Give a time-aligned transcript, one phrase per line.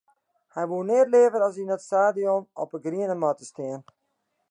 [0.53, 3.81] Hy woe neat leaver as yn dat stadion op 'e griene matte stean.